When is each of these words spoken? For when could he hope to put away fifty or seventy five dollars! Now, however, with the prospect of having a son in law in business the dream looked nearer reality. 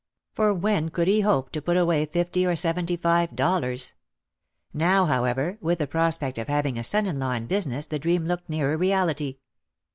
For 0.33 0.51
when 0.51 0.89
could 0.89 1.07
he 1.07 1.21
hope 1.21 1.51
to 1.51 1.61
put 1.61 1.77
away 1.77 2.03
fifty 2.07 2.43
or 2.43 2.55
seventy 2.55 2.97
five 2.97 3.35
dollars! 3.35 3.93
Now, 4.73 5.05
however, 5.05 5.59
with 5.61 5.77
the 5.77 5.85
prospect 5.85 6.39
of 6.39 6.47
having 6.47 6.79
a 6.79 6.83
son 6.83 7.05
in 7.05 7.19
law 7.19 7.33
in 7.33 7.45
business 7.45 7.85
the 7.85 7.99
dream 7.99 8.25
looked 8.25 8.49
nearer 8.49 8.77
reality. 8.77 9.37